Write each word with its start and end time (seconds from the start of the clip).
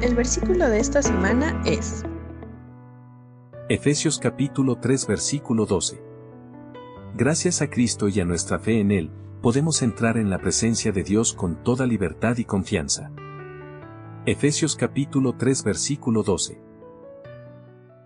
El 0.00 0.14
versículo 0.14 0.68
de 0.68 0.78
esta 0.78 1.02
semana 1.02 1.60
es 1.66 2.04
Efesios 3.68 4.20
capítulo 4.20 4.76
3 4.76 5.08
versículo 5.08 5.66
12. 5.66 6.00
Gracias 7.16 7.62
a 7.62 7.68
Cristo 7.68 8.06
y 8.06 8.20
a 8.20 8.24
nuestra 8.24 8.60
fe 8.60 8.78
en 8.78 8.92
Él, 8.92 9.10
podemos 9.42 9.82
entrar 9.82 10.16
en 10.16 10.30
la 10.30 10.38
presencia 10.38 10.92
de 10.92 11.02
Dios 11.02 11.32
con 11.32 11.64
toda 11.64 11.84
libertad 11.84 12.36
y 12.36 12.44
confianza. 12.44 13.10
Efesios 14.24 14.76
capítulo 14.76 15.34
3 15.36 15.64
versículo 15.64 16.22
12. 16.22 16.67